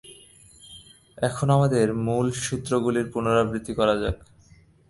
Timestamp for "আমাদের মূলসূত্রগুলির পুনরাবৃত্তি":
1.49-3.73